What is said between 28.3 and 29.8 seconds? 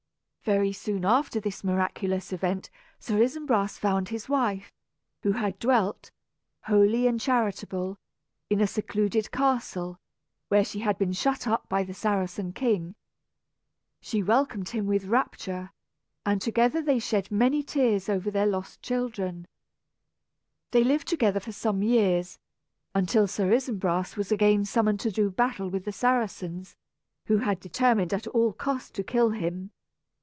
cost to kill him.